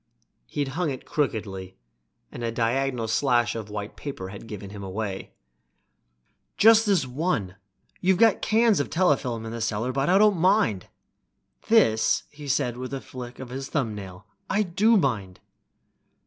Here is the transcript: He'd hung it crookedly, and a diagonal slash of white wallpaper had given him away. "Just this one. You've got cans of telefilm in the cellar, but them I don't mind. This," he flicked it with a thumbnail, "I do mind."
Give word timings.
He'd 0.47 0.69
hung 0.69 0.89
it 0.89 1.05
crookedly, 1.05 1.77
and 2.31 2.43
a 2.43 2.51
diagonal 2.51 3.07
slash 3.07 3.53
of 3.53 3.69
white 3.69 3.91
wallpaper 3.91 4.29
had 4.29 4.47
given 4.47 4.71
him 4.71 4.81
away. 4.81 5.31
"Just 6.57 6.87
this 6.87 7.05
one. 7.05 7.55
You've 7.99 8.17
got 8.17 8.41
cans 8.41 8.79
of 8.79 8.89
telefilm 8.89 9.45
in 9.45 9.51
the 9.51 9.61
cellar, 9.61 9.91
but 9.91 10.07
them 10.07 10.15
I 10.15 10.17
don't 10.17 10.37
mind. 10.39 10.87
This," 11.67 12.23
he 12.31 12.47
flicked 12.47 12.77
it 12.79 12.79
with 12.79 12.93
a 12.95 12.99
thumbnail, 13.63 14.25
"I 14.49 14.63
do 14.63 14.97
mind." 14.97 15.39